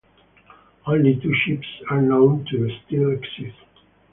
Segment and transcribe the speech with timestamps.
[0.87, 3.61] Only two ships are known to still exist.